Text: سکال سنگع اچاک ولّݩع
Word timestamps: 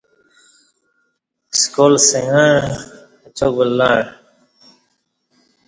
سکال 1.61 1.93
سنگع 2.07 2.49
اچاک 3.27 3.51
ولّݩع 3.57 3.99